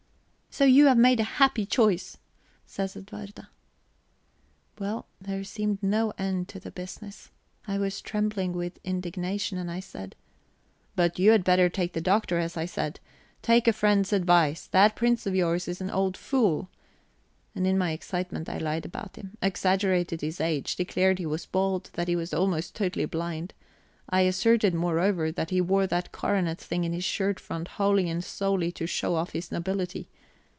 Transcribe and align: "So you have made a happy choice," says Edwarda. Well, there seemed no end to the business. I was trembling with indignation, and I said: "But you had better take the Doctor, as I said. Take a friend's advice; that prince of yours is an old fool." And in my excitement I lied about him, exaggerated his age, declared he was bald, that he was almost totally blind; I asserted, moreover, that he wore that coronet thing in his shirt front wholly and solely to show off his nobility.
"So 0.53 0.65
you 0.65 0.87
have 0.87 0.97
made 0.97 1.21
a 1.21 1.39
happy 1.39 1.65
choice," 1.65 2.17
says 2.65 2.97
Edwarda. 2.97 3.47
Well, 4.77 5.07
there 5.21 5.45
seemed 5.45 5.81
no 5.81 6.11
end 6.17 6.49
to 6.49 6.59
the 6.59 6.69
business. 6.71 7.29
I 7.69 7.77
was 7.77 8.01
trembling 8.01 8.51
with 8.51 8.77
indignation, 8.83 9.57
and 9.57 9.71
I 9.71 9.79
said: 9.79 10.13
"But 10.93 11.17
you 11.17 11.31
had 11.31 11.45
better 11.45 11.69
take 11.69 11.93
the 11.93 12.01
Doctor, 12.01 12.37
as 12.37 12.57
I 12.57 12.65
said. 12.65 12.99
Take 13.41 13.65
a 13.65 13.71
friend's 13.71 14.11
advice; 14.11 14.67
that 14.67 14.93
prince 14.97 15.25
of 15.25 15.33
yours 15.33 15.69
is 15.69 15.79
an 15.79 15.89
old 15.89 16.17
fool." 16.17 16.67
And 17.55 17.65
in 17.65 17.77
my 17.77 17.91
excitement 17.91 18.49
I 18.49 18.57
lied 18.57 18.85
about 18.85 19.15
him, 19.15 19.37
exaggerated 19.41 20.19
his 20.19 20.41
age, 20.41 20.75
declared 20.75 21.17
he 21.17 21.25
was 21.25 21.45
bald, 21.45 21.91
that 21.93 22.09
he 22.09 22.15
was 22.17 22.33
almost 22.33 22.75
totally 22.75 23.05
blind; 23.05 23.53
I 24.09 24.23
asserted, 24.23 24.73
moreover, 24.75 25.31
that 25.31 25.49
he 25.49 25.61
wore 25.61 25.87
that 25.87 26.11
coronet 26.11 26.59
thing 26.59 26.83
in 26.83 26.91
his 26.91 27.05
shirt 27.05 27.39
front 27.39 27.69
wholly 27.79 28.09
and 28.09 28.21
solely 28.21 28.73
to 28.73 28.85
show 28.85 29.15
off 29.15 29.31
his 29.31 29.49
nobility. 29.49 30.09